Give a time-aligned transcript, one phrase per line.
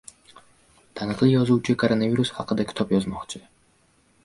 [1.01, 3.45] Taniqli yozuvchi koronavirus haqida kitob yozmoqchi